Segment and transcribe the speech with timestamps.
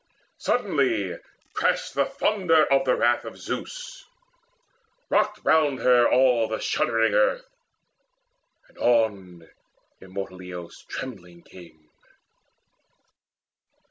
[0.39, 1.15] Suddenly
[1.53, 4.03] crashed the thunder of the wrath Of Zeus;
[5.11, 7.45] rocked round her all the shuddering earth,
[8.67, 9.47] And on
[9.99, 11.91] immortal Eos trembling came.